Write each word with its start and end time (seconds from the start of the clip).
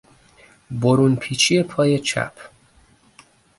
برون 0.71 1.15
پیچی 1.15 1.63
پای 1.63 1.99
چپ 1.99 2.33